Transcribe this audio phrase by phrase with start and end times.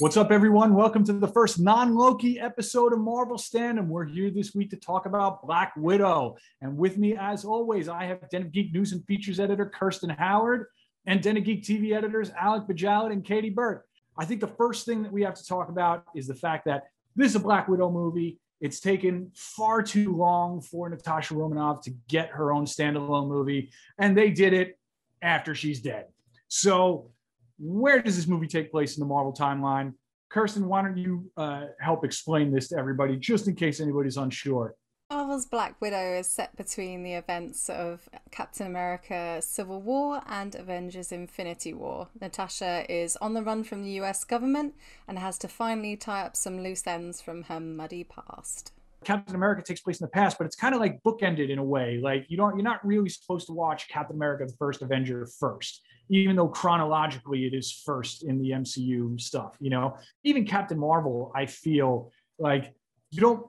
[0.00, 0.74] What's up, everyone?
[0.74, 4.70] Welcome to the first non Loki episode of Marvel Stand, and we're here this week
[4.70, 6.36] to talk about Black Widow.
[6.60, 10.10] And with me, as always, I have Den of Geek News and Features editor Kirsten
[10.10, 10.66] Howard
[11.06, 13.84] and Den of Geek TV editors Alec Bojalad and Kayti Burt.
[14.18, 16.88] I think the first thing that we have to talk about is the fact that
[17.14, 18.40] this is a Black Widow movie.
[18.60, 24.18] It's taken far too long for Natasha Romanoff to get her own standalone movie, and
[24.18, 24.76] they did it
[25.22, 26.06] after she's dead.
[26.48, 27.12] So,
[27.58, 29.94] where does this movie take place in the Marvel timeline?
[30.30, 34.74] Kirsten, why don't you uh, help explain this to everybody, just in case anybody's unsure?
[35.10, 41.12] Marvel's Black Widow is set between the events of Captain America Civil War and Avengers
[41.12, 42.08] Infinity War.
[42.20, 44.74] Natasha is on the run from the US government
[45.06, 48.72] and has to finally tie up some loose ends from her muddy past.
[49.04, 51.64] Captain America takes place in the past, but it's kind of like bookended in a
[51.64, 51.98] way.
[52.02, 55.82] Like you don't, you're not really supposed to watch Captain America: The First Avenger first,
[56.08, 59.56] even though chronologically it is first in the MCU stuff.
[59.60, 62.74] You know, even Captain Marvel, I feel like
[63.10, 63.46] you don't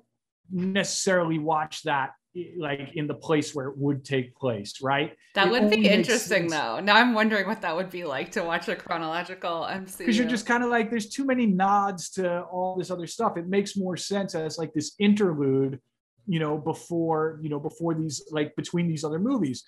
[0.52, 2.12] necessarily watch that
[2.58, 5.16] like in the place where it would take place, right?
[5.36, 6.80] That It would be interesting sense- though.
[6.80, 9.98] Now I'm wondering what that would be like to watch a chronological MCU.
[10.00, 13.38] because you're just kind of like there's too many nods to all this other stuff
[13.38, 15.80] it makes more sense as like this interlude
[16.28, 19.64] you know before you know before these like between these other movies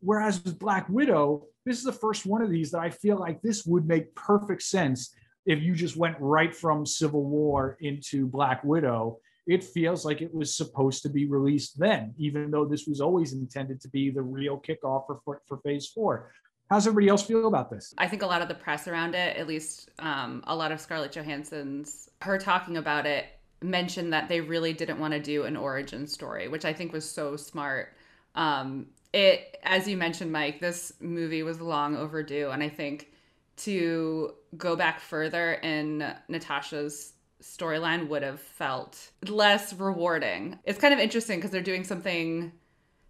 [0.00, 3.40] whereas with black widow this is the first one of these that i feel like
[3.42, 5.14] this would make perfect sense
[5.46, 10.34] if you just went right from civil war into black widow it feels like it
[10.34, 14.22] was supposed to be released then even though this was always intended to be the
[14.22, 16.30] real kickoff for, for, for phase four
[16.70, 19.36] how's everybody else feel about this I think a lot of the press around it,
[19.36, 23.26] at least um, a lot of Scarlett Johansson's, her talking about it,
[23.62, 27.08] mentioned that they really didn't want to do an origin story, which I think was
[27.08, 27.94] so smart.
[28.34, 33.12] Um, it, as you mentioned, Mike, this movie was long overdue, and I think
[33.58, 40.58] to go back further in Natasha's storyline would have felt less rewarding.
[40.64, 42.52] It's kind of interesting because they're doing something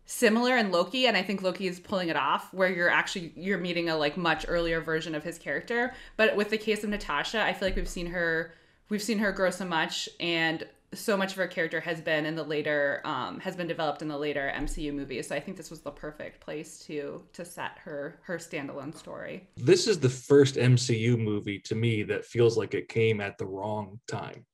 [0.06, 3.58] similar in Loki and I think Loki is pulling it off where you're actually you're
[3.58, 7.42] meeting a like much earlier version of his character but with the case of Natasha
[7.42, 8.52] I feel like we've seen her
[8.88, 12.34] we've seen her grow so much and so much of her character has been in
[12.34, 15.70] the later um, has been developed in the later MCU movies so I think this
[15.70, 20.56] was the perfect place to to set her her standalone story this is the first
[20.56, 24.44] MCU movie to me that feels like it came at the wrong time.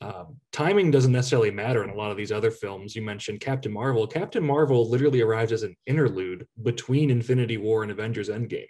[0.00, 2.94] Um, timing doesn't necessarily matter in a lot of these other films.
[2.94, 4.06] You mentioned Captain Marvel.
[4.06, 8.68] Captain Marvel literally arrives as an interlude between Infinity War and Avengers Endgame.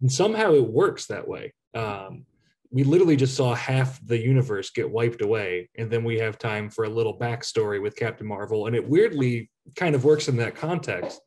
[0.00, 1.52] And somehow it works that way.
[1.74, 2.24] Um,
[2.74, 6.68] we literally just saw half the universe get wiped away, and then we have time
[6.68, 8.66] for a little backstory with Captain Marvel.
[8.66, 11.20] And it weirdly kind of works in that context.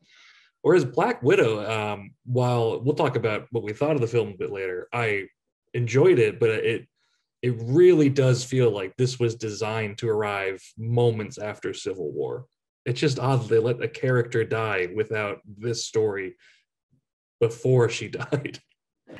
[0.60, 4.36] Whereas Black Widow, um, while we'll talk about what we thought of the film a
[4.36, 5.28] bit later, I
[5.72, 6.86] enjoyed it, but it
[7.40, 12.44] it really does feel like this was designed to arrive moments after Civil War.
[12.84, 16.34] It's just odd they let a character die without this story
[17.40, 18.60] before she died.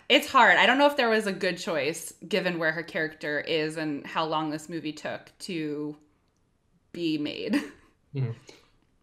[0.09, 3.41] It's hard I don't know if there was a good choice given where her character
[3.41, 5.97] is and how long this movie took to
[6.93, 7.63] be made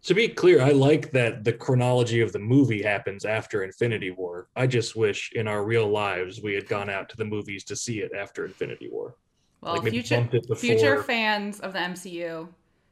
[0.04, 4.50] To be clear, I like that the chronology of the movie happens after Infinity War.
[4.56, 7.76] I just wish in our real lives we had gone out to the movies to
[7.76, 9.16] see it after Infinity War.
[9.62, 12.48] Well, Like future bumped it before- future fans of the MCU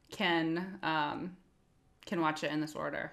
[0.09, 1.37] can um,
[2.07, 3.11] can watch it in this order.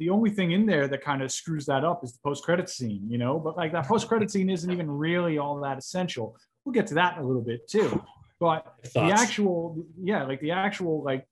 [0.00, 2.70] The only thing in there that kind of screws that up is the post credit
[2.70, 3.38] scene, you know.
[3.38, 6.36] But like that post credit scene isn't even really all that essential.
[6.64, 8.02] We'll get to that in a little bit too.
[8.40, 11.26] But the actual, yeah, like the actual like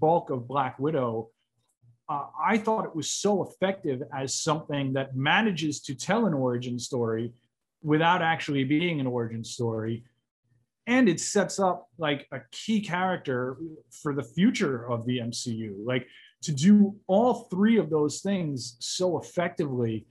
[0.00, 1.30] bulk of Black Widow,
[2.08, 6.78] uh, I thought it was so effective as something that manages to tell an origin
[6.78, 7.32] story
[7.82, 10.04] without actually being an origin story.
[10.86, 13.56] And it sets up like a key character
[13.90, 15.74] for the future of the MCU.
[15.84, 16.06] Like
[16.44, 20.06] to do all three of those things so effectively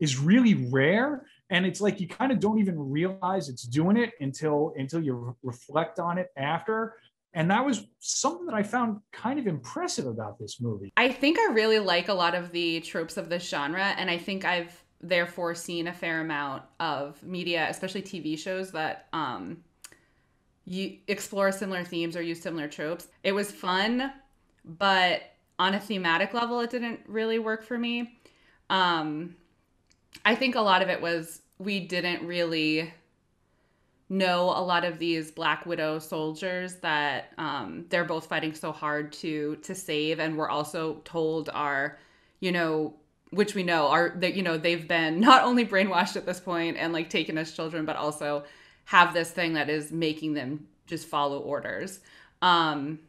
[0.00, 1.26] is really rare.
[1.50, 5.14] And it's like you kind of don't even realize it's doing it until until you
[5.14, 6.94] re- reflect on it after.
[7.34, 10.92] And that was something that i found kind of impressive about this movie.
[10.96, 14.16] I think I really like a lot of the tropes of this genre, and I
[14.16, 19.58] think I've therefore seen a fair amount of media, especially TV shows that um,
[20.64, 23.08] you explore similar themes or use similar tropes.
[23.22, 24.12] It was fun,
[24.64, 28.18] but on a thematic level, it didn't really work for me.
[28.70, 29.36] Um,
[30.24, 32.92] I think a lot of it was we didn't really
[34.08, 39.12] know a lot of these Black Widow soldiers that um, they're both fighting so hard
[39.14, 41.98] to to save, and we're also told are,
[42.40, 42.94] you know,
[43.30, 46.76] which we know are that you know they've been not only brainwashed at this point
[46.76, 48.44] and like taken as children, but also
[48.84, 52.00] have this thing that is making them just follow orders.
[52.42, 53.00] Um,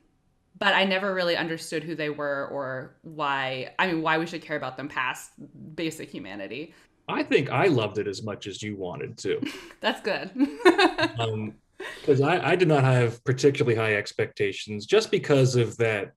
[0.57, 3.73] but I never really understood who they were or why.
[3.77, 5.31] I mean, why we should care about them past
[5.75, 6.73] basic humanity.
[7.07, 9.41] I think I loved it as much as you wanted to.
[9.81, 10.31] That's good.
[11.19, 11.53] um,
[12.01, 16.13] because I, I did not have particularly high expectations just because of that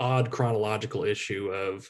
[0.00, 1.88] odd chronological issue of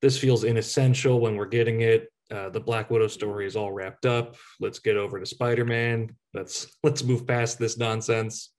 [0.00, 2.12] this feels inessential when we're getting it.
[2.30, 4.36] Uh, the Black Widow story is all wrapped up.
[4.58, 6.14] Let's get over to Spider-Man.
[6.32, 8.50] Let's let's move past this nonsense.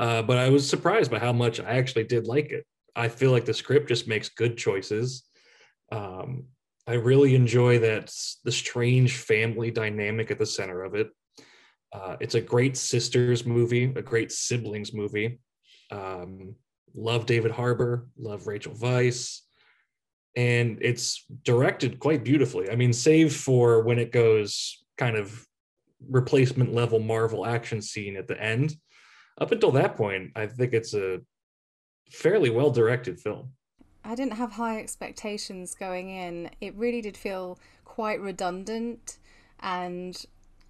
[0.00, 2.64] Uh, but I was surprised by how much I actually did like it.
[2.96, 5.24] I feel like the script just makes good choices.
[5.92, 6.46] Um,
[6.86, 8.10] I really enjoy that
[8.42, 11.10] the strange family dynamic at the center of it.
[11.92, 15.38] Uh, it's a great sisters movie, a great siblings movie.
[15.90, 16.54] Um,
[16.94, 19.40] love David Harbour, love Rachel Weisz,
[20.34, 22.70] and it's directed quite beautifully.
[22.70, 25.46] I mean, save for when it goes kind of
[26.08, 28.76] replacement level Marvel action scene at the end
[29.40, 31.20] up until that point, I think it's a
[32.10, 33.50] fairly well directed film.
[34.04, 36.50] I didn't have high expectations going in.
[36.60, 39.18] It really did feel quite redundant.
[39.60, 40.24] And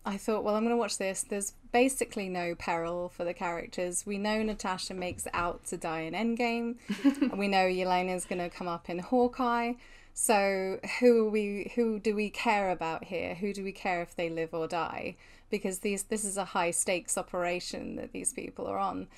[0.05, 1.22] I thought, well, I'm going to watch this.
[1.22, 4.05] There's basically no peril for the characters.
[4.05, 6.76] We know Natasha makes it out to die in Endgame.
[7.37, 9.75] we know Yelena's going to come up in Hawkeye.
[10.12, 11.72] So who are we?
[11.76, 13.34] Who do we care about here?
[13.34, 15.17] Who do we care if they live or die?
[15.50, 19.08] Because these this is a high stakes operation that these people are on.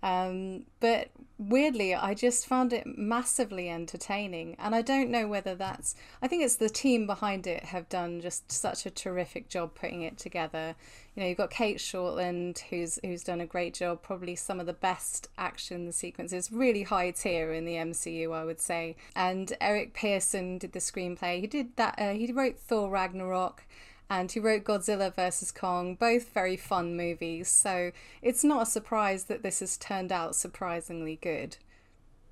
[0.00, 1.08] Um, but
[1.38, 5.96] weirdly, I just found it massively entertaining, and I don't know whether that's.
[6.22, 10.02] I think it's the team behind it have done just such a terrific job putting
[10.02, 10.76] it together.
[11.16, 14.02] You know, you've got Cate Shortland, who's who's done a great job.
[14.02, 18.60] Probably some of the best action sequences, really high tier in the MCU, I would
[18.60, 18.94] say.
[19.16, 21.40] And Eric Pearson did the screenplay.
[21.40, 21.96] He did that.
[21.98, 23.64] Uh, he wrote Thor Ragnarok
[24.10, 25.52] and he wrote Godzilla vs.
[25.52, 27.48] Kong, both very fun movies.
[27.48, 31.56] So it's not a surprise that this has turned out surprisingly good.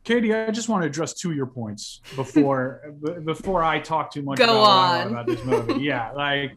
[0.05, 2.94] Kayti, I just want to address two of your points before
[3.25, 5.75] before I talk too much Go about, about this movie.
[5.82, 6.52] yeah, like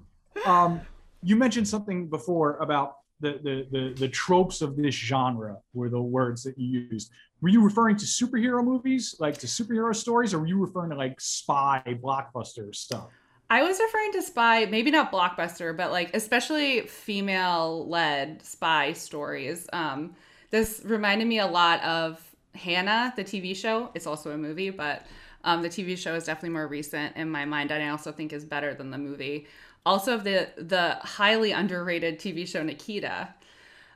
[0.45, 0.81] um,
[1.23, 6.01] you mentioned something before about the, the the the tropes of this genre were the
[6.01, 7.11] words that you used.
[7.41, 10.95] Were you referring to superhero movies, like to superhero stories, or were you referring to
[10.95, 13.07] like spy blockbuster stuff?
[13.49, 19.67] I was referring to spy, maybe not blockbuster, but like especially female led spy stories.
[19.73, 20.15] Um,
[20.51, 22.21] this reminded me a lot of
[22.53, 23.89] Hannah, the TV show.
[23.95, 25.05] It's also a movie, but
[25.43, 28.33] um, the TV show is definitely more recent in my mind, and I also think
[28.33, 29.47] is better than the movie.
[29.85, 33.33] Also, of the the highly underrated TV show Nikita.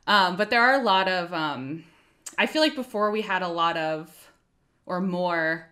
[0.07, 1.33] Um, but there are a lot of.
[1.33, 1.83] Um,
[2.37, 4.31] I feel like before we had a lot of,
[4.85, 5.67] or more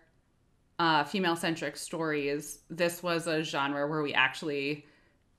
[0.82, 4.84] uh, female centric stories, this was a genre where we actually,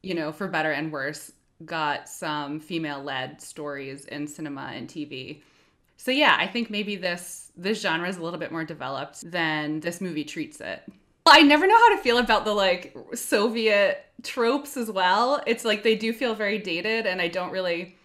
[0.02, 1.34] you know, for better and worse,
[1.66, 5.42] got some female led stories in cinema and TV.
[5.98, 9.82] So yeah, I think maybe this this genre is a little bit more developed than
[9.82, 10.82] this movie treats it.
[11.26, 15.44] I never know how to feel about the like Soviet tropes as well.
[15.46, 17.98] It's like they do feel very dated and I don't really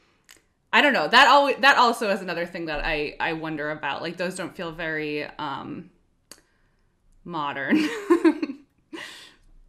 [0.72, 1.06] I don't know.
[1.06, 4.02] That always that also is another thing that I I wonder about.
[4.02, 5.90] Like those don't feel very um
[7.28, 7.76] modern.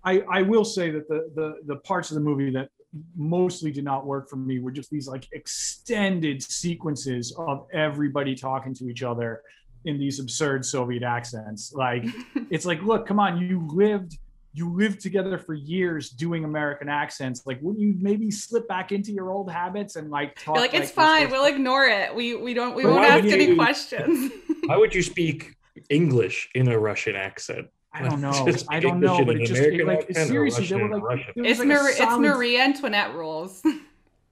[0.03, 2.69] I, I will say that the, the the parts of the movie that
[3.15, 8.73] mostly did not work for me were just these like extended sequences of everybody talking
[8.73, 9.41] to each other
[9.85, 11.73] in these absurd Soviet accents.
[11.73, 12.05] Like
[12.49, 14.17] it's like, look, come on, you lived
[14.53, 17.43] you lived together for years doing American accents.
[17.45, 20.55] Like, wouldn't you maybe slip back into your old habits and like talk?
[20.55, 21.29] You're like, it's fine.
[21.29, 22.15] We'll ignore it.
[22.15, 24.31] We we don't we but won't ask any questions.
[24.65, 25.55] why would you speak
[25.89, 27.67] English in a Russian accent.
[27.93, 28.47] I don't know.
[28.69, 31.93] I don't know, but it just it, like seriously, they were like, it's, like Marie,
[31.93, 32.11] solid...
[32.11, 33.63] it's Marie Antoinette rules.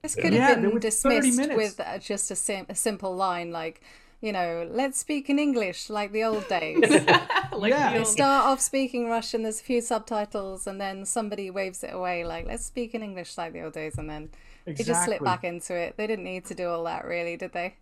[0.02, 0.50] This could yeah.
[0.50, 3.82] have been dismissed with uh, just a, sim- a simple line like,
[4.20, 6.78] you know, let's speak in English like the old days.
[7.52, 7.98] like yeah.
[7.98, 12.24] They start off speaking Russian, there's a few subtitles, and then somebody waves it away
[12.24, 14.30] like, let's speak in English like the old days, and then
[14.66, 14.84] exactly.
[14.84, 15.96] it just slipped back into it.
[15.96, 17.74] They didn't need to do all that, really, did they?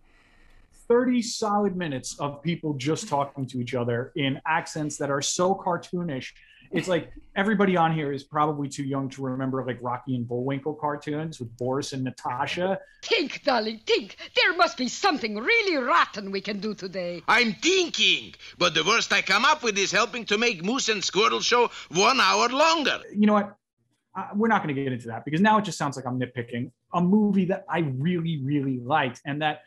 [0.87, 5.53] 30 solid minutes of people just talking to each other in accents that are so
[5.55, 6.31] cartoonish.
[6.71, 10.73] It's like everybody on here is probably too young to remember like Rocky and Bullwinkle
[10.73, 12.79] cartoons with Boris and Natasha.
[13.03, 14.17] Think, darling, think.
[14.35, 17.23] There must be something really rotten we can do today.
[17.27, 21.03] I'm thinking, but the worst I come up with is helping to make Moose and
[21.03, 22.99] Squirrel show one hour longer.
[23.15, 23.55] You know what?
[24.13, 26.19] Uh, we're not going to get into that because now it just sounds like I'm
[26.19, 29.61] nitpicking a movie that I really, really liked and that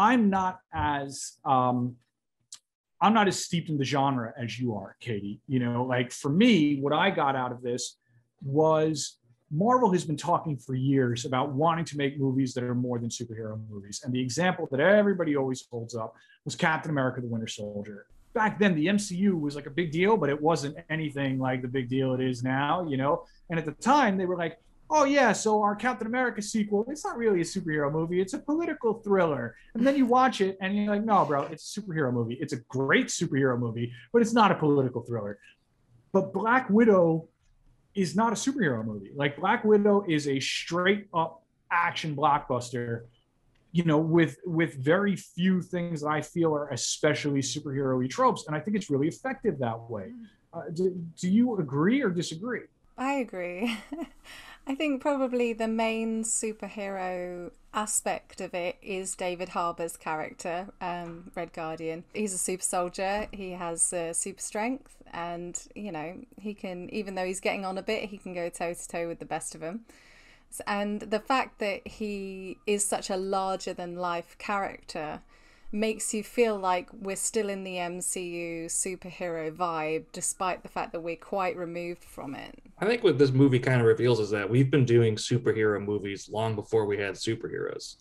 [0.00, 1.96] I'm not as um,
[3.02, 5.40] I'm not as steeped in the genre as you are, Kayti.
[5.46, 7.98] You know, like for me, what I got out of this
[8.42, 9.18] was
[9.50, 13.10] Marvel has been talking for years about wanting to make movies that are more than
[13.10, 14.00] superhero movies.
[14.02, 16.14] And the example that everybody always holds up
[16.46, 18.06] was Captain America the Winter Soldier.
[18.32, 21.68] Back then, the MCU was like a big deal, but it wasn't anything like the
[21.68, 23.24] big deal it is now, you know?
[23.50, 24.58] And at the time, they were like,
[24.90, 28.38] oh yeah, so our Captain America sequel, it's not really a superhero movie, it's a
[28.38, 29.54] political thriller.
[29.74, 32.36] And then you watch it and you're like, no, bro, it's a superhero movie.
[32.40, 35.38] It's a great superhero movie, but it's not a political thriller.
[36.12, 37.28] But Black Widow
[37.94, 39.12] is not a superhero movie.
[39.14, 43.02] Like Black Widow is a straight up action blockbuster,
[43.70, 48.44] you know, with with very few things that I feel are especially superhero-y tropes.
[48.48, 50.12] And I think it's really effective that way.
[50.52, 52.62] Uh, do, do you agree or disagree?
[52.98, 53.76] I agree.
[54.66, 61.52] I think probably the main superhero aspect of it is David Harbour's character, um, Red
[61.52, 62.04] Guardian.
[62.14, 63.26] He's a super soldier.
[63.32, 67.78] He has uh, super strength, and you know he can, even though he's getting on
[67.78, 69.80] a bit, he can go toe to toe with the best of them.
[70.66, 75.20] And the fact that he is such a larger than life character
[75.72, 81.00] makes you feel like we're still in the MCU superhero vibe, despite the fact that
[81.00, 82.58] we're quite removed from it.
[82.78, 86.28] I think what this movie kind of reveals is that we've been doing superhero movies
[86.28, 87.96] long before we had superheroes.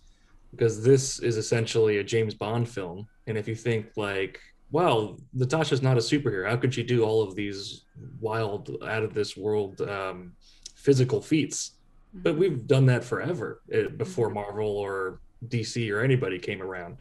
[0.51, 3.07] Because this is essentially a James Bond film.
[3.27, 4.39] And if you think, like,
[4.71, 7.85] well, Natasha's not a superhero, how could she do all of these
[8.19, 10.33] wild, out of this world um,
[10.75, 11.71] physical feats?
[12.11, 12.39] But Mm-hmm.
[12.39, 16.97] we've done that forever eh, before Marvel or DC or anybody came around.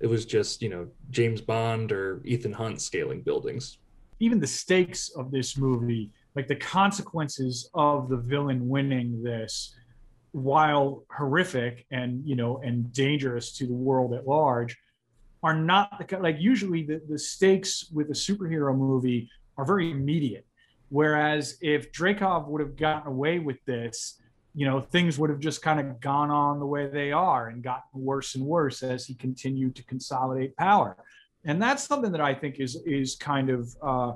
[0.00, 3.78] It was just, you know, James Bond or Ethan Hunt scaling buildings.
[4.20, 9.74] Even the stakes of this movie, like the consequences of the villain winning this,
[10.32, 14.76] while horrific and you know and dangerous to the world at large,
[15.42, 20.46] are not like usually the, the stakes with a superhero movie are very immediate.
[20.90, 24.20] Whereas if Dreykov would have gotten away with this,
[24.58, 27.62] you know, things would have just kind of gone on the way they are and
[27.62, 30.96] gotten worse and worse as he continued to consolidate power.
[31.44, 34.12] And that's something that I think is is kind of uh,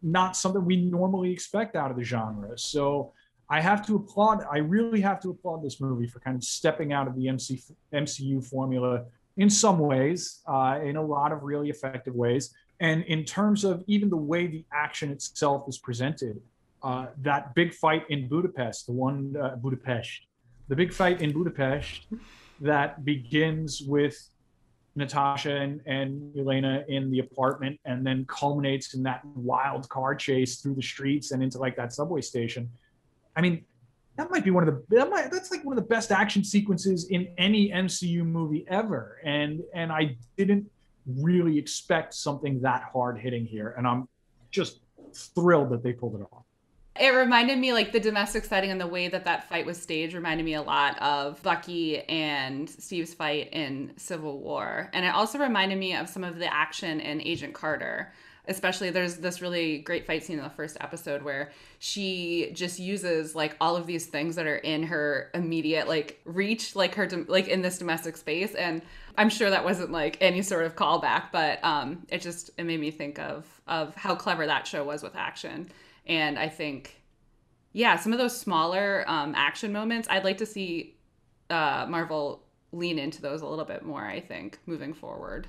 [0.00, 2.56] not something we normally expect out of the genre.
[2.56, 3.12] So
[3.50, 4.44] I have to applaud.
[4.48, 7.60] I really have to applaud this movie for kind of stepping out of the MC,
[7.92, 9.06] MCU formula
[9.38, 13.82] in some ways, uh, in a lot of really effective ways, and in terms of
[13.88, 16.40] even the way the action itself is presented.
[16.82, 20.26] Uh, that big fight in Budapest, the one uh, Budapest,
[20.68, 22.06] the big fight in Budapest
[22.60, 24.16] that begins with
[24.94, 30.60] Natasha and, and Yelena in the apartment and then culminates in that wild car chase
[30.60, 32.68] through the streets and into like that subway station.
[33.36, 33.64] I mean,
[34.16, 36.42] that might be one of the that might, that's like one of the best action
[36.42, 39.20] sequences in any MCU movie ever.
[39.24, 40.68] And and I didn't
[41.06, 43.74] really expect something that hard hitting here.
[43.78, 44.08] And I'm
[44.50, 44.80] just
[45.14, 46.44] thrilled that they pulled it off.
[47.00, 50.14] It reminded me, like the domestic setting and the way that that fight was staged,
[50.14, 55.38] reminded me a lot of Bucky and Steve's fight in Civil War, and it also
[55.38, 58.12] reminded me of some of the action in Agent Carter.
[58.48, 63.34] Especially, there's this really great fight scene in the first episode where she just uses
[63.34, 67.46] like all of these things that are in her immediate like reach, like her like
[67.46, 68.82] in this domestic space, and
[69.16, 72.80] I'm sure that wasn't like any sort of callback, but um, it just it made
[72.80, 75.70] me think of of how clever that show was with action
[76.08, 77.02] and I think,
[77.72, 80.96] yeah, some of those smaller um, action moments, I'd like to see
[81.50, 84.04] uh, Marvel lean into those a little bit more.
[84.04, 85.46] I think moving forward.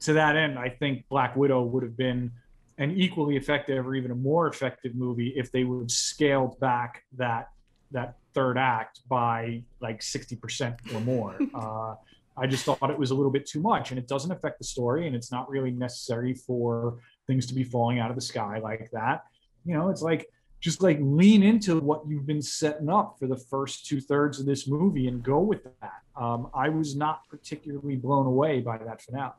[0.00, 2.30] To that end, I think Black Widow would have been
[2.78, 7.04] an equally effective or even a more effective movie if they would have scaled back
[7.16, 7.50] that
[7.92, 11.38] that third act by like 60% or more.
[11.54, 11.94] uh,
[12.36, 14.64] I just thought it was a little bit too much and it doesn't affect the
[14.64, 18.58] story and it's not really necessary for things to be falling out of the sky
[18.58, 19.22] like that.
[19.64, 20.28] You know, it's like
[20.60, 24.46] just like lean into what you've been setting up for the first two thirds of
[24.46, 26.00] this movie and go with that.
[26.16, 29.32] Um, I was not particularly blown away by that finale.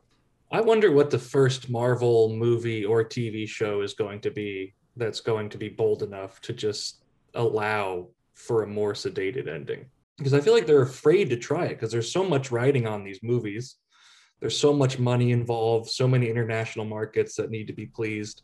[0.52, 5.20] I wonder what the first Marvel movie or TV show is going to be that's
[5.20, 7.02] going to be bold enough to just
[7.34, 9.86] allow for a more sedated ending.
[10.16, 13.04] Because I feel like they're afraid to try it because there's so much writing on
[13.04, 13.76] these movies.
[14.40, 18.42] There's so much money involved, so many international markets that need to be pleased.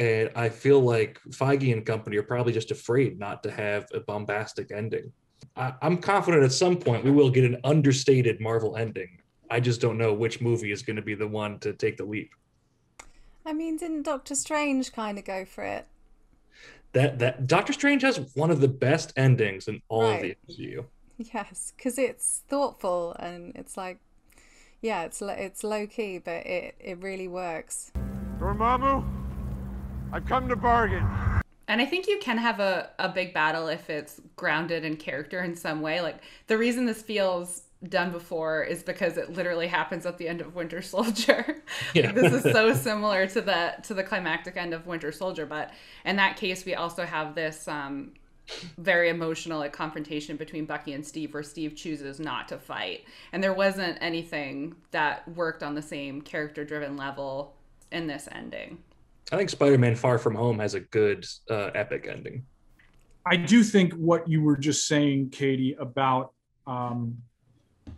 [0.00, 4.00] And I feel like Feige and company are probably just afraid not to have a
[4.00, 5.12] bombastic ending.
[5.56, 9.18] I, I'm confident at some point we will get an understated Marvel ending.
[9.50, 12.06] I just don't know which movie is going to be the one to take the
[12.06, 12.30] leap.
[13.44, 15.86] I mean, didn't Doctor Strange kind of go for it?
[16.92, 20.14] That that Doctor Strange has one of the best endings in all Right.
[20.14, 20.84] of the MCU.
[21.18, 23.98] Yes, because it's thoughtful and it's like,
[24.80, 27.92] yeah, it's it's low key, but it it really works.
[28.38, 29.04] Dormammu,
[30.12, 31.06] I've come to bargain.
[31.68, 35.42] And I think you can have a, a big battle if it's grounded in character
[35.42, 36.00] in some way.
[36.00, 36.16] Like
[36.48, 40.56] the reason this feels done before is because it literally happens at the end of
[40.56, 41.62] Winter Soldier.
[41.94, 42.10] Yeah.
[42.10, 45.70] this is so similar to the to the climactic end of Winter Soldier, but
[46.04, 48.12] in that case we also have this um
[48.78, 53.04] very emotional like confrontation between Bucky and Steve where Steve chooses not to fight.
[53.32, 57.54] And there wasn't anything that worked on the same character driven level
[57.92, 58.78] in this ending.
[59.32, 62.44] I think Spider-Man: Far From Home has a good uh, epic ending.
[63.26, 66.32] I do think what you were just saying, Kayti, about
[66.66, 67.18] um,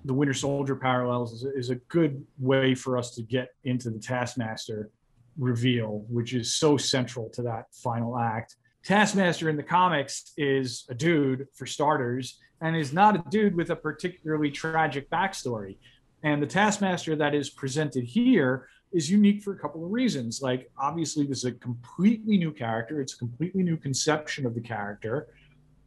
[0.04, 3.98] the Winter Soldier parallels is, is a good way for us to get into the
[3.98, 4.90] Taskmaster
[5.38, 8.56] reveal, which is so central to that final act.
[8.84, 13.70] Taskmaster in the comics is a dude, for starters, and is not a dude with
[13.70, 15.76] a particularly tragic backstory.
[16.24, 20.42] And the Taskmaster that is presented here is unique for a couple of reasons.
[20.42, 24.60] Like, obviously, this is a completely new character, it's a completely new conception of the
[24.60, 25.28] character.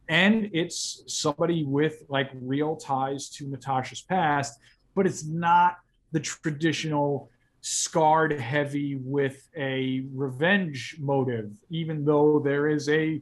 [0.08, 4.60] And it's somebody with like real ties to Natasha's past,
[4.94, 5.78] but it's not
[6.12, 13.20] the traditional scarred heavy with a revenge motive, even though there is a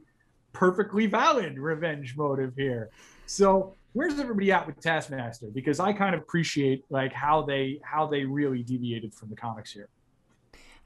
[0.53, 2.89] perfectly valid revenge motive here.
[3.25, 5.47] So where's everybody at with Taskmaster?
[5.47, 9.71] Because I kind of appreciate like how they how they really deviated from the comics
[9.71, 9.89] here.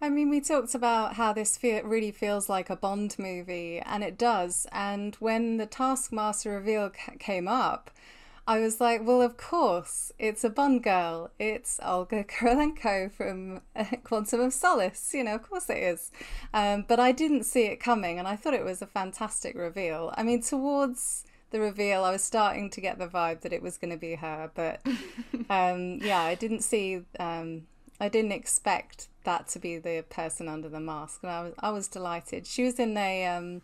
[0.02, 4.02] I mean, we talked about how this feel, really feels like a Bond movie, and
[4.02, 4.66] it does.
[4.72, 7.92] And when the Taskmaster reveal c- came up,
[8.48, 11.32] I was like, well, of course, it's a Bond girl.
[11.38, 15.14] It's Olga Kurylenko from uh, Quantum of Solace.
[15.14, 16.12] You know, of course it is.
[16.54, 20.14] Um, but I didn't see it coming, and I thought it was a fantastic reveal.
[20.16, 23.78] I mean, towards the reveal, I was starting to get the vibe that it was
[23.78, 24.82] going to be her, but
[25.50, 27.02] um, yeah, I didn't see.
[27.20, 27.68] Um,
[28.00, 31.70] I didn't expect that to be the person under the mask, and I was I
[31.72, 32.48] was delighted.
[32.48, 33.62] She was in a um,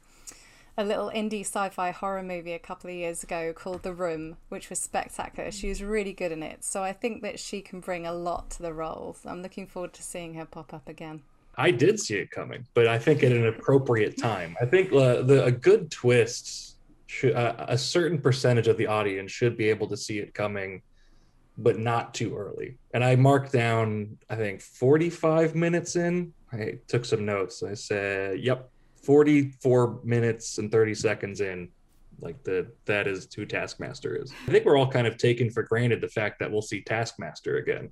[0.77, 4.69] a little indie sci-fi horror movie a couple of years ago called The Room, which
[4.69, 5.51] was spectacular.
[5.51, 8.49] She was really good in it, so I think that she can bring a lot
[8.51, 9.15] to the role.
[9.25, 11.21] I'm looking forward to seeing her pop up again.
[11.57, 14.57] I did see it coming, but I think at an appropriate time.
[14.61, 16.74] I think uh, the a good twist,
[17.15, 20.81] should, uh, a certain percentage of the audience should be able to see it coming,
[21.57, 22.77] but not too early.
[22.93, 26.33] And I marked down, I think, 45 minutes in.
[26.51, 27.63] I took some notes.
[27.63, 28.69] I said, "Yep,
[29.01, 31.69] 44 minutes and 30 seconds in."
[32.19, 34.33] Like the that is who Taskmaster is.
[34.47, 37.57] I think we're all kind of taking for granted the fact that we'll see Taskmaster
[37.57, 37.91] again.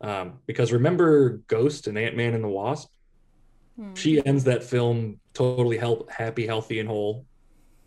[0.00, 2.90] Um, because remember Ghost and Ant Man and the Wasp?
[3.94, 7.24] She ends that film totally help, happy, healthy, and whole,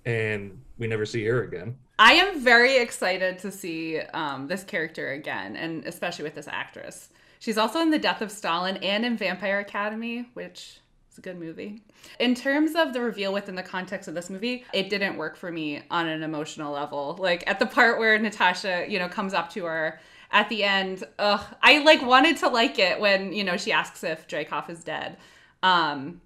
[0.06, 1.78] and we never see her again.
[2.00, 7.10] I am very excited to see um, this character again, and especially with this actress.
[7.40, 10.80] She's also in The Death of Stalin and in Vampire Academy, which
[11.12, 11.84] is a good movie.
[12.20, 15.52] In terms of the reveal within the context of this movie, it didn't work for
[15.52, 17.18] me on an emotional level.
[17.20, 20.00] Like at the part where Natasha, you know, comes up to her
[20.32, 24.04] at the end, ugh, I like wanted to like it when, you know, she asks
[24.04, 25.18] if Dreykov is dead.
[25.62, 26.22] Um,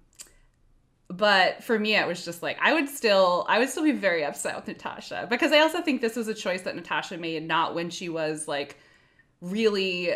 [1.08, 4.24] but for me it was just like i would still i would still be very
[4.24, 7.74] upset with natasha because i also think this was a choice that natasha made not
[7.74, 8.76] when she was like
[9.40, 10.12] really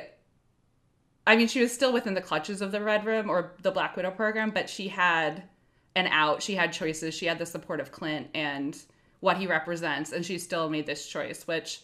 [1.27, 3.97] i mean she was still within the clutches of the red room or the black
[3.97, 5.43] widow program but she had
[5.97, 8.83] an out she had choices she had the support of clint and
[9.21, 11.81] what he represents and she still made this choice which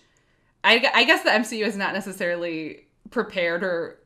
[0.64, 4.00] i, I guess the mcu is not necessarily prepared or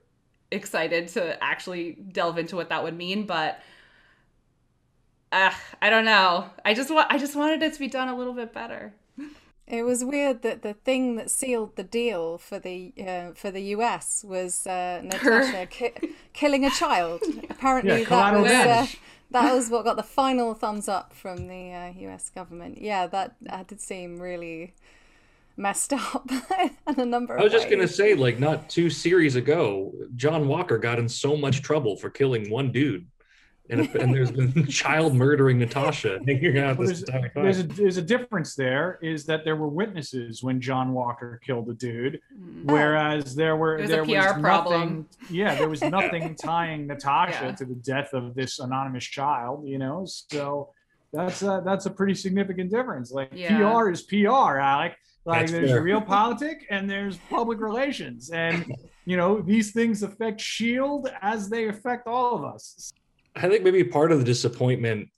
[0.53, 3.61] excited to actually delve into what that would mean but
[5.33, 6.51] uh, I don't know.
[6.65, 8.95] I just want I just wanted it to be done a little bit better.
[9.65, 13.63] It was weird that the thing that sealed the deal for the uh, for the
[13.77, 15.95] US was uh, Natasha ki-
[16.35, 17.23] killing a child.
[17.51, 18.87] Apparently, Yeah, that was uh,
[19.31, 22.83] that was what got the final thumbs up from the uh, US government.
[22.83, 24.75] Yeah, that, that did seem really
[25.57, 26.31] messed up
[26.89, 30.49] in a number of I was just gonna say, like, not two series ago, John
[30.49, 33.07] Walker got in so much trouble for killing one dude,
[33.71, 37.43] and and there's been child murdering Natasha hanging out Well, this there's, entire time.
[37.45, 41.69] there's a there's a difference there is that there were witnesses when John Walker killed
[41.71, 42.65] a dude, mm.
[42.69, 42.73] oh.
[42.73, 45.07] whereas there were It was a there PR was problem.
[45.21, 45.37] nothing.
[45.37, 47.53] Yeah, there was nothing tying Natasha Yeah.
[47.53, 49.67] to the death of this anonymous child.
[49.67, 50.71] You know, so
[51.13, 53.13] that's a, that's a pretty significant difference.
[53.13, 53.57] Like Yeah.
[53.59, 54.97] PR is PR, Alec.
[55.25, 55.83] Like That's there's fair.
[55.83, 58.67] real politic and there's public relations, and
[59.07, 62.93] you know these things affect Shield as they affect all of us.
[63.35, 65.09] I think maybe part of the disappointment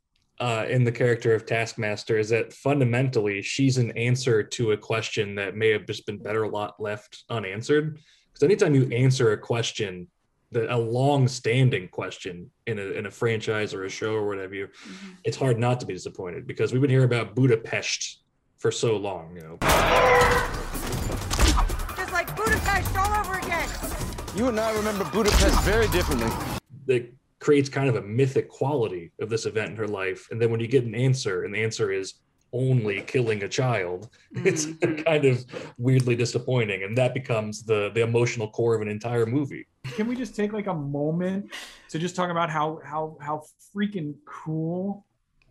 [0.40, 5.34] uh, in the character of Taskmaster is that fundamentally she's an answer to a question
[5.36, 7.98] that may have just been better lot left unanswered.
[8.32, 10.08] Because anytime you answer a question,
[10.50, 14.66] the, a long-standing question in a in a franchise or a show or whatever you,
[14.66, 15.10] Mm-hmm.
[15.24, 18.22] it's hard not to be disappointed because we've been hearing about Budapest
[18.58, 19.34] for so long.
[19.36, 19.58] You know,
[21.96, 23.68] Just like Budapest all over again.
[24.36, 26.30] You and I remember Budapest very differently.
[26.86, 27.12] that
[27.44, 30.60] creates kind of a mythic quality of this event in her life, and then when
[30.60, 32.14] you get an answer, and the answer is
[32.54, 34.08] only killing a child,
[34.50, 35.04] it's Mhm.
[35.04, 35.44] kind of
[35.76, 39.66] weirdly disappointing, and that becomes the the emotional core of an entire movie.
[39.96, 41.52] Can we just take like a moment
[41.90, 43.36] to just talk about how how how
[43.74, 45.04] freaking cool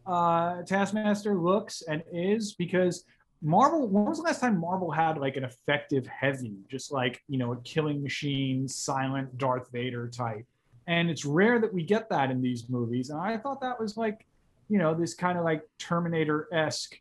[0.08, 3.06] uh Taskmaster looks and is because
[3.44, 7.38] Marvel when was the last time Marvel had like an effective heavy just like you
[7.38, 10.46] know a killing machine silent Darth Vader type
[10.88, 13.98] and it's rare that we get that in these movies and I thought that was
[13.98, 14.26] like
[14.70, 16.96] you know this kind of like Terminator-esque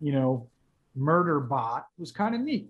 [0.00, 0.48] you know
[0.94, 2.68] murder bot was kind of neat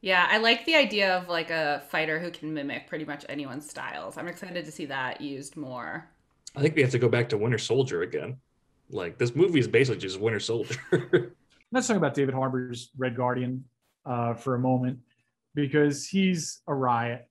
[0.00, 3.68] Yeah, I like the idea of like a fighter who can mimic pretty much anyone's
[3.68, 4.16] styles.
[4.18, 6.08] I'm excited to see that used more.
[6.54, 8.36] I think we have to go back to Winter Soldier again.
[8.90, 10.78] Like this movie is basically just Winter Soldier.
[11.72, 13.64] let's talk about David Harbour's Red Guardian
[14.04, 14.98] uh, for a moment
[15.54, 17.28] because he's a riot,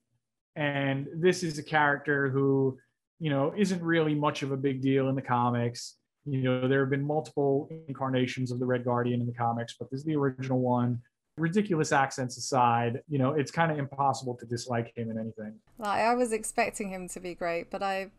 [0.56, 2.78] and this is a character who,
[3.20, 5.98] you know, isn't really much of a big deal in the comics.
[6.26, 9.90] You know, there have been multiple incarnations of the Red Guardian in the comics, but
[9.92, 11.00] this is the original one.
[11.38, 15.54] Ridiculous accents aside, you know, it's kind of impossible to dislike him in anything.
[15.78, 18.12] Like I was expecting him to be great, but I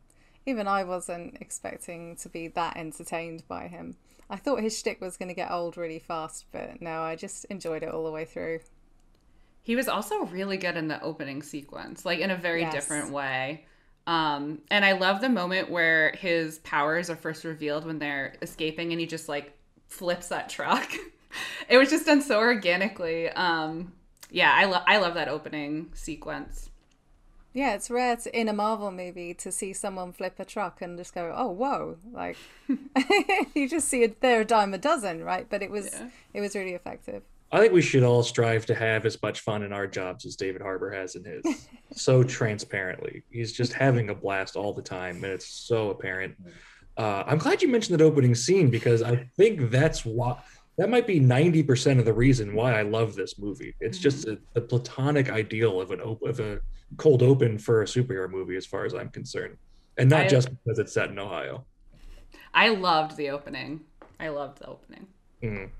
[0.45, 3.97] even I wasn't expecting to be that entertained by him.
[4.29, 7.45] I thought his shtick was going to get old really fast, but no, I just
[7.47, 8.61] enjoyed it all the way through.
[9.67, 12.73] He was also really good in the opening sequence, like in a very Yes.
[12.73, 13.65] different way.
[14.07, 18.93] Um, and I love the moment where his powers are first revealed when they're escaping
[18.93, 19.53] and he just like
[19.89, 20.89] flips that truck.
[21.69, 23.29] it was just done so organically.
[23.31, 23.93] Um,
[24.31, 26.71] yeah, I, lo- I love that opening sequence.
[27.53, 30.97] Yeah, it's rare to, in a Marvel movie to see someone flip a truck and
[30.97, 32.37] just go, "Oh, whoa!" Like
[33.55, 35.49] you just see it, they're a dime a dozen, right?
[35.51, 36.11] But it was Yeah.
[36.35, 37.23] it was really effective.
[37.53, 40.35] I think we should all strive to have as much fun in our jobs as
[40.37, 41.69] David Harbour has in his.
[41.93, 46.35] so transparently, he's just having a blast all the time, and it's so apparent.
[46.97, 50.39] Uh, I'm glad you mentioned that opening scene because I think that's why
[50.79, 53.75] that might be 90% of the reason why I love this movie.
[53.81, 56.61] It's just a, the platonic ideal of an op- of a
[56.97, 59.57] cold open for a superhero movie, as far as I'm concerned,
[59.99, 61.65] and not I- just because it's set in Ohio.
[62.53, 63.83] I loved the opening.
[64.19, 65.07] I loved the opening.
[65.43, 65.71] Mm.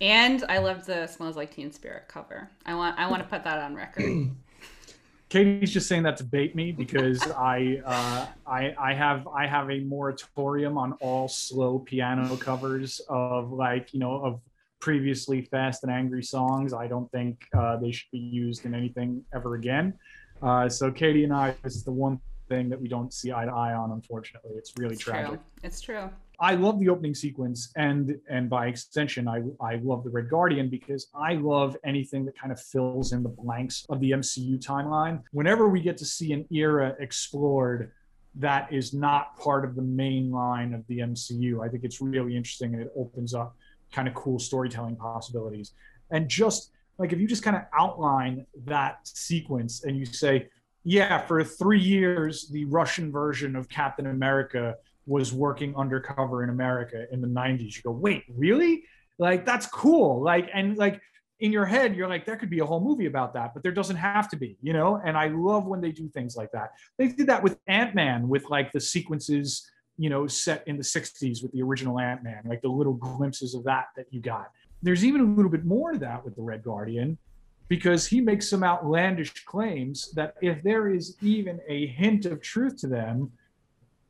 [0.00, 2.50] And I loved the "Smells Like Teen Spirit" cover.
[2.66, 4.30] I want I want to put that on record.
[5.30, 9.70] Kayti's just saying that to bait me because I, uh, I I have I have
[9.70, 14.40] a moratorium on all slow piano covers of like you know of
[14.80, 16.72] previously fast and angry songs.
[16.72, 19.92] I don't think uh, they should be used in anything ever again.
[20.40, 23.44] Uh, so Kayti and I, this is the one thing that we don't see eye
[23.44, 23.90] to eye on.
[23.90, 25.30] Unfortunately, it's really It's tragic.
[25.30, 25.38] true.
[25.64, 26.08] It's true.
[26.40, 30.68] I love the opening sequence, and and by extension, I I love the Red Guardian
[30.68, 35.22] because I love anything that kind of fills in the blanks of the MCU timeline.
[35.32, 37.92] Whenever we get to see an era explored
[38.36, 42.36] that is not part of the main line of the MCU, I think it's really
[42.36, 43.56] interesting and it opens up
[43.90, 45.72] kind of cool storytelling possibilities.
[46.10, 50.48] And just like if you just kind of outline that sequence and you say,
[50.84, 54.76] yeah, for three years, the Russian version of Captain America
[55.08, 57.76] was working undercover in America in the 90s.
[57.76, 58.84] You go, wait, really?
[59.18, 60.22] Like, that's cool.
[60.22, 61.00] Like, and like
[61.40, 63.72] in your head, you're like, there could be a whole movie about that, but there
[63.72, 65.00] doesn't have to be, you know?
[65.02, 66.72] And I love when they do things like that.
[66.98, 69.66] They did that with Ant Man, with like the sequences,
[69.96, 73.54] you know, set in the 60s with the original Ant Man, like the little glimpses
[73.54, 74.50] of that that you got.
[74.82, 77.16] There's even a little bit more to that with the Red Guardian
[77.68, 82.76] because he makes some outlandish claims that if there is even a hint of truth
[82.78, 83.32] to them,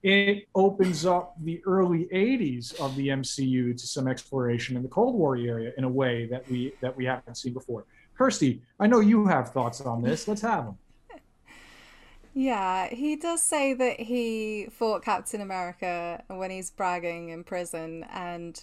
[0.02, 5.14] it opens up the early 80s of the MCU to some exploration in the Cold
[5.14, 7.84] War area in a way that we that we haven't seen before.
[8.16, 10.28] Kirsty, I know you have thoughts on this.
[10.28, 10.78] Let's have them.
[12.34, 18.62] Yeah, he does say that he fought Captain America when he's bragging in prison, and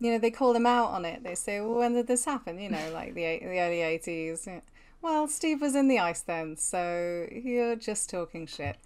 [0.00, 1.22] you know they call him out on it.
[1.22, 4.46] They say, "Well, when did this happen?" You know, like the the early eighties.
[5.00, 8.76] Well, Steve was in the ice then, so you're just talking shit.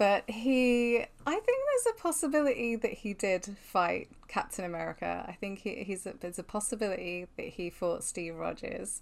[0.00, 5.24] But he, I think there's a possibility that he did fight Captain America.
[5.28, 9.00] I think he, he's a, there's a possibility that he fought Steve Rogers.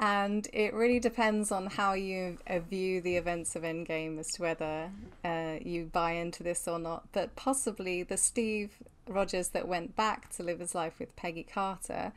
[0.00, 4.42] And it really depends on how you uh, view the events of Endgame as to
[4.42, 4.90] whether
[5.24, 7.04] uh, you buy into this or not.
[7.12, 8.72] But possibly the Steve
[9.06, 12.10] Rogers that went back to live his life with Peggy Carter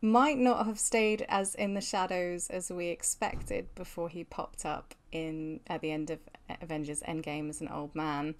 [0.00, 4.94] might not have stayed as in the shadows as we expected before he popped up
[5.12, 6.18] in at the end of
[6.62, 8.36] Avengers Endgame as an old man.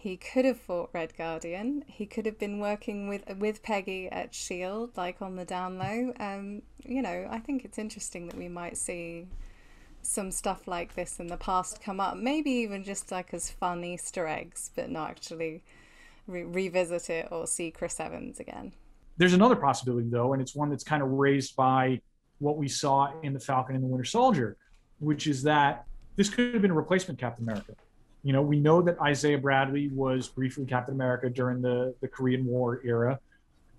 [0.00, 1.82] He could have fought Red Guardian.
[1.88, 6.12] He could have been working with with Peggy at Shield, like on the down low.
[6.20, 9.26] Um, you know, I think it's interesting that we might see
[10.00, 12.16] some stuff like this in the past come up.
[12.16, 15.64] Maybe even just like as fun Easter eggs, but not actually
[16.28, 18.74] re- revisit it or see Chris Evans again.
[19.16, 22.00] There's another possibility though, and it's one that's kind of raised by
[22.38, 24.58] what we saw in the Falcon and the Winter Soldier,
[25.00, 27.72] which is that this could have been a replacement Captain America.
[28.28, 32.44] You know, we know that Isaiah Bradley was briefly Captain America during the, the Korean
[32.44, 33.18] War era,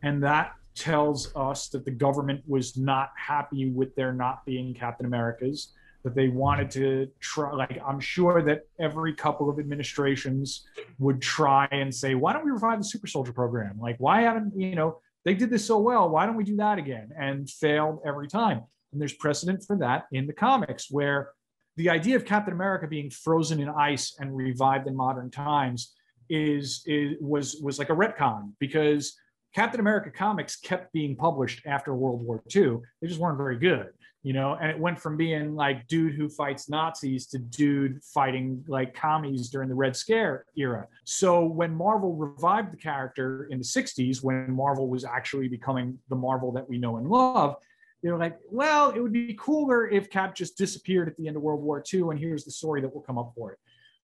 [0.01, 5.05] and that tells us that the government was not happy with there not being Captain
[5.05, 7.53] Americas, that they wanted to try.
[7.53, 10.65] Like, I'm sure that every couple of administrations
[10.97, 13.79] would try and say, why don't we revive the Super Soldier program?
[13.79, 16.09] Like, why haven't, you know, they did this so well.
[16.09, 17.11] Why don't we do that again?
[17.15, 18.63] And failed every time.
[18.93, 21.33] And there's precedent for that in the comics where
[21.79, 25.93] the idea of Captain America being frozen in ice and revived in modern times
[26.29, 29.17] is, is was was like a retcon because
[29.55, 32.79] Captain America comics kept being published after World War II.
[33.01, 33.87] They just weren't very good,
[34.23, 34.57] you know.
[34.59, 39.49] And it went from being like dude who fights Nazis to dude fighting like commies
[39.49, 40.85] during the Red Scare era.
[41.05, 46.17] So when Marvel revived the character in the '60s, when Marvel was actually becoming the
[46.17, 47.55] Marvel that we know and love,
[48.01, 51.35] they were like, well, it would be cooler if Cap just disappeared at the end
[51.35, 53.59] of World War II, and here's the story that will come up for it.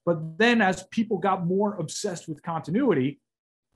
[0.05, 3.19] But then, as people got more obsessed with continuity,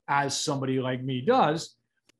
[0.08, 1.76] as somebody like me does,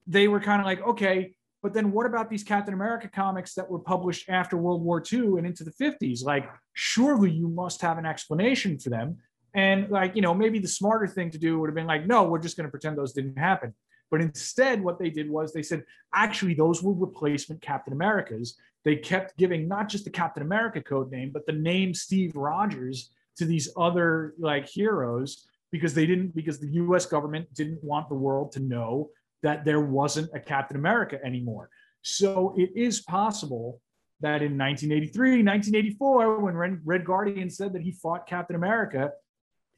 [0.06, 3.70] they were kind of like, okay, but then what about these Captain America comics that
[3.70, 6.24] were published after World War II and into the 50s?
[6.24, 9.18] Like, surely you must have an explanation for them.
[9.52, 12.24] And, like, you know, maybe the smarter thing to do would have been like, no,
[12.24, 13.74] we're just going to pretend those didn't happen.
[14.10, 18.56] But instead, what they did was they said, actually, those were replacement Captain Americas.
[18.84, 23.10] They kept giving not just the Captain America code name, but the name Steve Rogers
[23.36, 28.14] to these other like heroes because they didn't, because the US government didn't want the
[28.14, 29.10] world to know
[29.42, 31.70] that there wasn't a Captain America anymore.
[32.02, 33.80] So it is possible
[34.20, 39.12] that in 1983, 1984, when Red, Guardian said that he fought Captain America,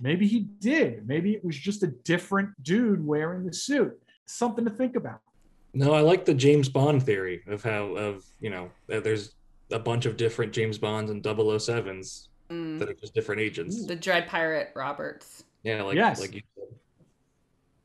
[0.01, 1.07] maybe he did.
[1.07, 3.93] Maybe it was just a different dude wearing the suit
[4.27, 5.21] something to think about.
[5.75, 9.35] No, I like the James Bond theory of how of you know there's
[9.71, 12.79] a bunch of different James Bonds and 007s mm.
[12.79, 13.87] that are just different agents.
[13.87, 15.45] The Dread Pirate Roberts.
[15.63, 16.21] Yeah, like yes.
[16.21, 16.67] like you said.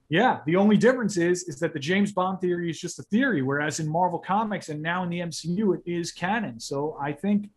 [0.09, 3.41] Yeah, the only difference is is that the James Bond theory is just a theory,
[3.41, 6.59] whereas in Marvel Comics and now in the MCU it is canon.
[6.59, 7.49] So I think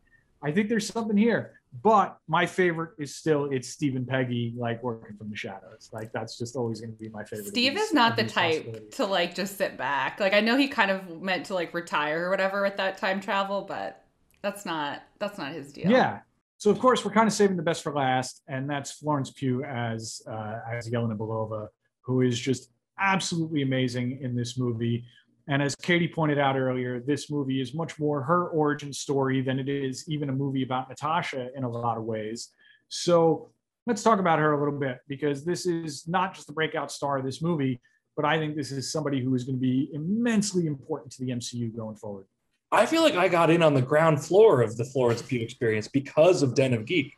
[0.43, 1.60] I think there's something here.
[1.83, 5.88] But my favorite is still it's Stephen Peggy like working from the shadows.
[5.92, 7.46] Like that's just always going to be my favorite.
[7.46, 10.18] Steve is not the type to like just sit back.
[10.18, 13.20] Like I know he kind of meant to like retire or whatever with that time
[13.20, 14.04] travel, but
[14.42, 15.90] that's not that's not his deal.
[15.90, 16.20] Yeah.
[16.59, 19.62] So of course we're kind of saving the best for last, and that's Florence Pugh
[19.64, 21.68] as uh, as Yelena Belova,
[22.00, 25.04] who is just absolutely amazing in this movie.
[25.48, 29.59] And as Kayti pointed out earlier, this movie is much more her origin story than
[29.59, 32.50] it is even a movie about Natasha in a lot of ways.
[32.88, 33.50] So
[33.87, 37.18] let's talk about her a little bit because this is not just the breakout star
[37.18, 37.81] of this movie,
[38.16, 41.31] but I think this is somebody who is going to be immensely important to the
[41.31, 42.26] MCU going forward.
[42.72, 45.88] I feel like I got in on the ground floor of the Florence Pugh experience
[45.88, 47.16] because of Den of Geek.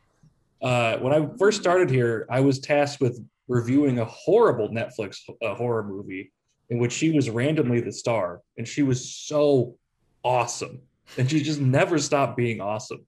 [0.61, 5.53] Uh, when I first started here, I was tasked with reviewing a horrible Netflix uh,
[5.53, 6.31] horror movie
[6.69, 9.75] in which she was randomly the star and she was so
[10.23, 10.81] awesome.
[11.17, 13.05] And she just never stopped being awesome.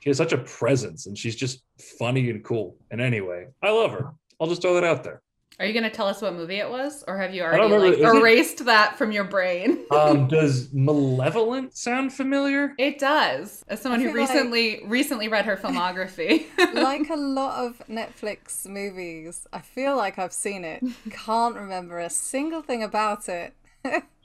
[0.00, 1.62] She has such a presence and she's just
[1.98, 2.76] funny and cool.
[2.90, 4.12] And anyway i love her.
[4.40, 5.22] I'll just throw that out there
[5.60, 7.98] are you going to tell us what movie it was or have you already like,
[7.98, 8.64] erased it...
[8.64, 9.84] that from your brain?
[9.98, 12.74] Um, does malevolent sound familiar?
[12.78, 16.46] It does as someone who recently like, recently read her filmography.
[16.74, 20.82] Like a lot of netflix movies i feel like i've seen it.
[21.10, 23.54] Can't remember a single thing about it.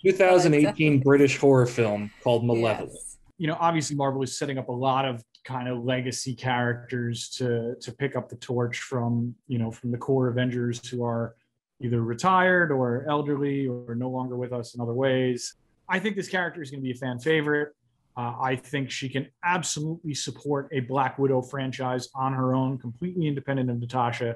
[0.03, 2.91] 2018 british horror film called malevolent.
[2.93, 3.17] Yes.
[3.37, 7.75] you know obviously marvel is setting up a lot of kind of legacy characters to
[7.81, 11.35] to pick up the torch from you know from the core Avengers who are
[11.81, 15.55] either retired or elderly or no longer with us in other ways.
[15.89, 17.73] I think this character is going to be a fan favorite.
[18.15, 23.27] Uh, I think she can absolutely support a Black Widow franchise on her own, completely
[23.27, 24.35] independent of Natasha.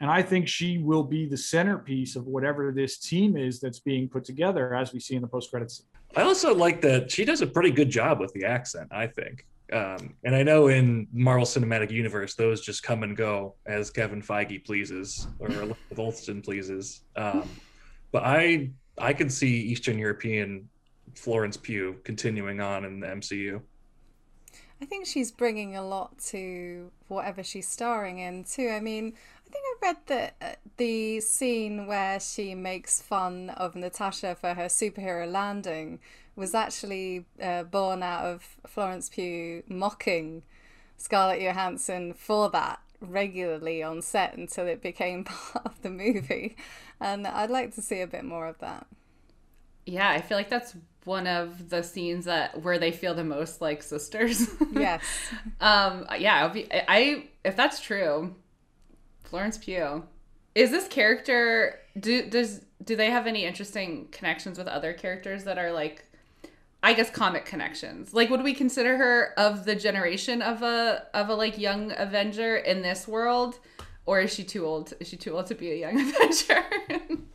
[0.00, 4.08] And I think she will be the centerpiece of whatever this team is that's being
[4.08, 5.84] put together, as we see in the post credits.
[6.16, 9.46] I also like that she does a pretty good job with the accent, I think.
[9.72, 14.20] Um, and I know in Marvel Cinematic Universe, those just come and go as Kevin
[14.20, 15.48] Feige pleases or
[15.96, 17.02] Elizabeth pleases.
[17.16, 17.48] Um,
[18.12, 20.68] but I I can see Eastern European
[21.14, 23.60] Florence Pugh continuing on in the MCU.
[24.82, 28.70] I think she's bringing a lot to whatever she's starring in too.
[28.70, 29.12] I mean,
[29.46, 34.54] I think I read that uh, the scene where she makes fun of Natasha for
[34.54, 36.00] her superhero landing
[36.40, 40.42] was actually uh, born out of Florence Pugh mocking
[40.96, 46.56] Scarlett Johansson for that regularly on set until it became part of the movie.
[46.98, 48.86] And I'd like to see a bit more of that.
[49.86, 50.74] Yeah, I feel like that's
[51.04, 54.48] one of the scenes that where they feel the most like sisters.
[54.72, 55.02] Yes.
[55.60, 58.34] um yeah, be I if that's true,
[59.24, 60.04] Florence Pugh.
[60.54, 65.58] Is this character do does do they have any interesting connections with other characters that
[65.58, 66.04] are like
[66.82, 68.14] I guess comic connections.
[68.14, 72.56] Like would we consider her of the generation of a of a like young Avenger
[72.56, 73.58] in this world?
[74.06, 74.94] Or is she too old?
[74.98, 76.64] Is she too old to be a young Avenger?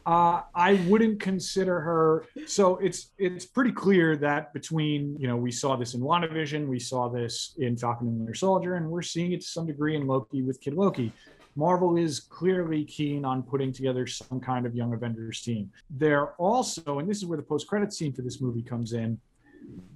[0.05, 2.25] Uh, I wouldn't consider her.
[2.45, 6.79] So it's it's pretty clear that between you know we saw this in WandaVision, we
[6.79, 10.07] saw this in Falcon and Winter Soldier, and we're seeing it to some degree in
[10.07, 11.11] Loki with Kid Loki.
[11.55, 15.71] Marvel is clearly keen on putting together some kind of Young Avengers team.
[15.89, 19.17] They're also, and this is where the post-credit scene for this movie comes in.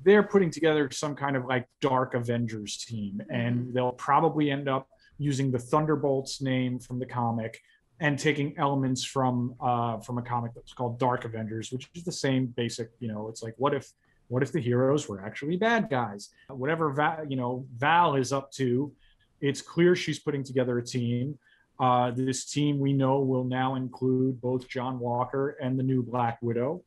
[0.04, 4.88] They're putting together some kind of like Dark Avengers team, and they'll probably end up
[5.18, 7.60] using the Thunderbolts name from the comic
[8.00, 12.12] and taking elements from uh, from a comic that's called Dark Avengers, which is the
[12.12, 12.90] same basic.
[13.00, 13.92] You know, it's like what if
[14.30, 16.30] what if the heroes were actually bad guys?
[16.48, 18.92] Whatever Val, you know Val is up to,
[19.42, 21.38] it's clear she's putting together a team.
[21.80, 26.38] Uh, this team we know will now include both John Walker and the new Black
[26.42, 26.84] Widow.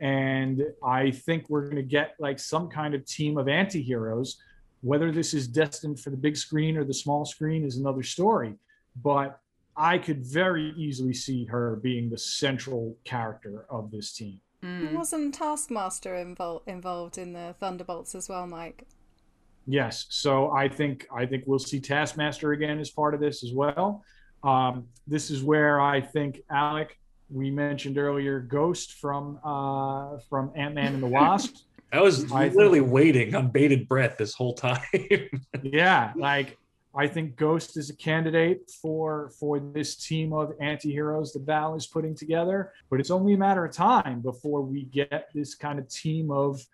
[0.00, 4.40] And I think we're going to get like some kind of team of anti-heroes.
[4.82, 8.54] Whether this is destined for the big screen or the small screen is another story.
[9.02, 9.38] But
[9.76, 14.40] I could very easily see her being the central character of this team.
[14.62, 14.92] Mm.
[14.92, 18.86] Wasn't Taskmaster invol- involved in the Thunderbolts as well, Mike?
[19.66, 20.06] Yes.
[20.10, 24.04] So I think I think we'll see Taskmaster again as part of this as well.
[24.42, 26.98] Um, this is where I think Alec,
[27.30, 31.54] we mentioned earlier, Ghost from uh, from Ant Man and the Wasp.
[31.92, 34.82] I was I literally think- waiting on bated breath this whole time.
[35.62, 36.56] yeah, like
[36.94, 41.86] I think Ghost is a candidate for for this team of anti-heroes that Val is
[41.86, 45.88] putting together, but it's only a matter of time before we get this kind of
[45.88, 46.64] team of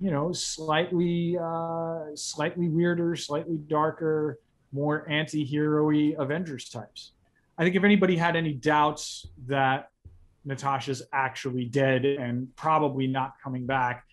[0.00, 4.38] you know slightly uh slightly weirder, slightly darker,
[4.72, 7.12] more anti-hero-y Avengers types.
[7.60, 9.90] I think if anybody had any doubts that
[10.46, 14.06] Natasha's actually dead and probably not coming back,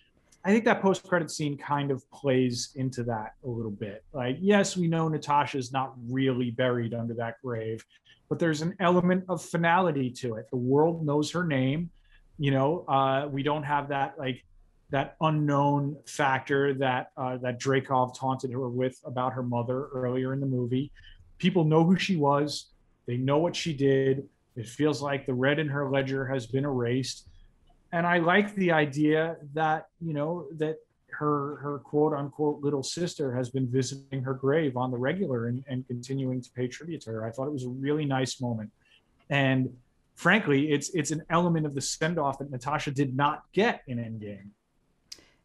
[0.43, 4.03] I think that post credit scene kind of plays into that a little bit.
[4.12, 7.86] Like, yes, we know Natasha's not really buried under that grave,
[8.27, 10.49] but there's an element of finality to it.
[10.51, 11.89] The world knows her name.
[12.38, 14.43] You know, uh, we don't have that like
[14.89, 20.41] that unknown factor that uh, that Dreykov taunted her with about her mother earlier in
[20.41, 20.91] the movie.
[21.38, 22.71] People know who she was.
[23.08, 24.28] They know what she did.
[24.56, 27.28] It feels like the red in her ledger has been erased
[27.91, 30.78] and I like the idea that you know that
[31.10, 35.63] her her quote unquote little sister has been visiting her grave on the regular and,
[35.67, 37.26] and continuing to pay tribute to her.
[37.26, 38.72] I thought it was a really nice moment,
[39.30, 39.74] and
[40.15, 43.98] frankly, it's it's an element of the send off that Natasha did not get in
[43.98, 44.50] Endgame.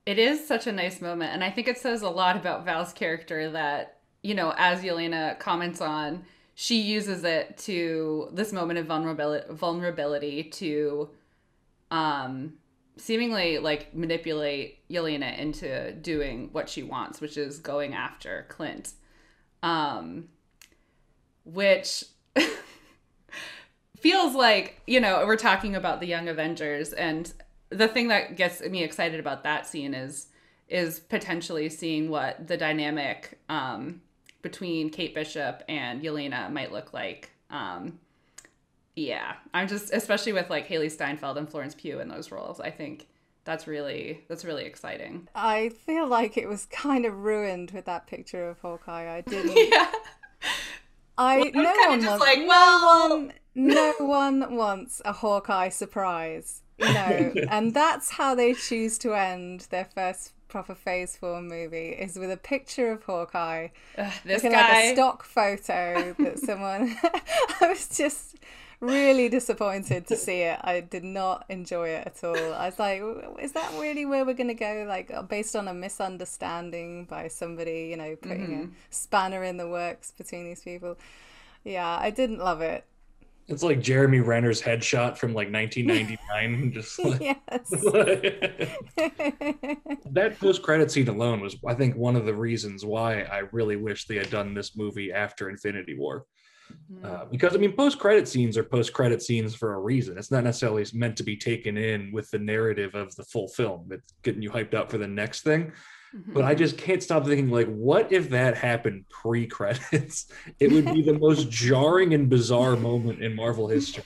[0.05, 2.93] It is such a nice moment, and I think it says a lot about Val's
[2.93, 8.87] character that you know, as Yelena comments on, she uses it to this moment of
[8.87, 11.11] vulnerability, vulnerability to
[11.91, 12.55] um
[12.97, 18.93] seemingly like manipulate Yelena into doing what she wants, which is going after Clint.
[19.63, 20.29] Um
[21.45, 22.05] which
[23.99, 27.33] feels like, you know, we're talking about the Young Avengers and
[27.71, 30.27] the thing that gets me excited about that scene is
[30.69, 34.01] is potentially seeing what the dynamic um
[34.43, 37.31] between Kate Bishop and Yelena might look like.
[37.51, 37.99] Um
[38.95, 42.71] yeah i'm just especially with like Hailee Steinfeld and florence pugh in those roles i
[42.71, 43.07] think
[43.45, 48.07] that's really that's really exciting I feel like it was kind of ruined with that
[48.07, 49.17] picture of Hawkeye.
[49.17, 49.57] I didn't.
[49.71, 49.91] yeah
[51.17, 52.25] I Well, no kinda one just wants.
[52.27, 53.33] like, no well- one.
[53.55, 56.63] No one wants a Hawkeye surprise.
[56.79, 61.89] You know, and that's how they choose to end their first proper Phase Four movie
[61.89, 66.39] is with a picture of Hawkeye, Ugh, this looking guy like a stock photo that
[66.39, 66.97] someone.
[67.61, 68.37] I was just
[68.81, 70.59] really disappointed to see it.
[70.63, 72.37] I did not enjoy it at all.
[72.55, 73.01] I was like,
[73.41, 74.85] is that really where we're going to go?
[74.89, 78.65] Like, uh, based on a misunderstanding by somebody, you know, putting Mm-hmm.
[78.65, 80.99] a spanner in the works between these people.
[81.65, 82.85] Yeah, I didn't love it.
[83.49, 86.73] It's like Jeremy Renner's headshot from like 1999.
[86.73, 87.39] just like, yes.
[90.11, 93.77] that post credit scene alone was, I think, one of the reasons why I really
[93.77, 96.25] wish they had done this movie after Infinity War.
[97.05, 100.17] Uh, because I mean, post credit scenes are post credit scenes for a reason.
[100.17, 103.89] It's not necessarily meant to be taken in with the narrative of the full film.
[103.91, 105.73] It's getting you hyped up for the next thing.
[106.15, 110.27] But I just can't stop thinking, like, what if that happened pre credits?
[110.61, 114.05] It would be the most jarring and bizarre moment in Marvel history.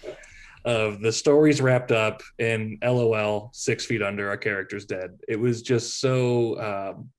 [0.64, 5.18] Of the stories wrapped up and LOL, six feet under, our character's dead.
[5.28, 6.60] It was just so.
[6.60, 7.10] Um,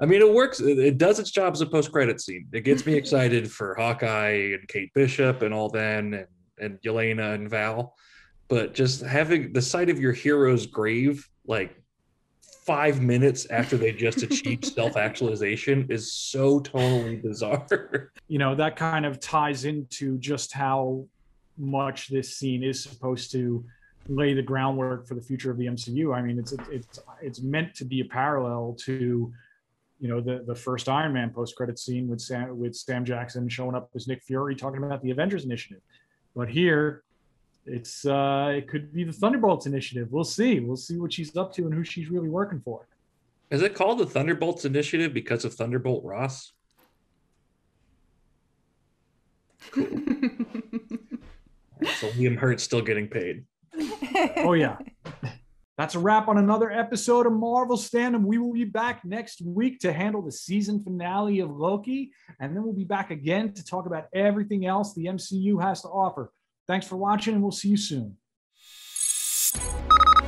[0.00, 0.60] I mean, it works.
[0.60, 2.46] It, it does its job as a post-credit scene.
[2.52, 6.26] It gets me excited for Hawkeye and Kate Bishop and all then, and
[6.58, 7.94] and Yelena and Val.
[8.48, 11.76] But just having the sight of your hero's grave, like
[12.66, 18.10] five minutes after they just achieved self-actualization, is so totally bizarre.
[18.28, 21.04] you know that kind of ties into just how
[21.58, 23.64] much this scene is supposed to
[24.08, 26.14] lay the groundwork for the future of the MCU.
[26.14, 29.32] I mean, it's it's it's meant to be a parallel to
[29.98, 33.48] you know the the first Iron Man post credit scene with Sam with Sam Jackson
[33.48, 35.82] showing up as Nick Fury talking about the Avengers initiative.
[36.34, 37.02] But here
[37.66, 40.08] it's uh it could be the Thunderbolts initiative.
[40.10, 40.60] We'll see.
[40.60, 42.86] We'll see what she's up to and who she's really working for.
[43.50, 46.52] Is it called the Thunderbolts Initiative because of Thunderbolt Ross?
[49.70, 49.84] Cool.
[51.98, 53.44] so Liam Hurt's still getting paid.
[54.38, 54.78] Oh yeah.
[55.78, 58.24] That's a wrap on another episode of Marvel Stand.
[58.24, 62.12] We will be back next week to handle the season finale of Loki.
[62.40, 65.88] And then we'll be back again to talk about everything else the MCU has to
[65.88, 66.32] offer.
[66.68, 68.16] Thanks for watching, and we'll see you soon.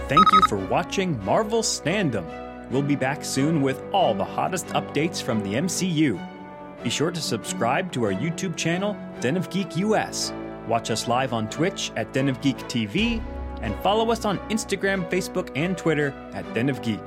[0.08, 2.70] Thank you for watching Marvel Standom.
[2.70, 6.18] We'll be back soon with all the hottest updates from the MCU.
[6.82, 10.32] Be sure to subscribe to our YouTube channel, Den of Geek US.
[10.66, 13.22] Watch us live on Twitch at Den of Geek TV
[13.62, 17.00] and follow us on Instagram, Facebook, and Twitter at Den of Geek.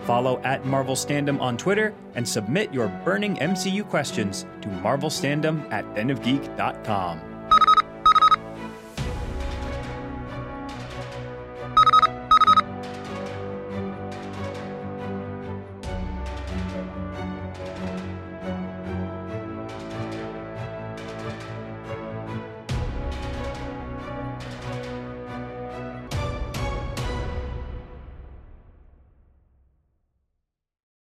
[0.00, 5.84] Follow at Marvel Standom on Twitter and submit your burning MCU questions to marvelstandom at
[5.94, 7.35] denofgeek.com.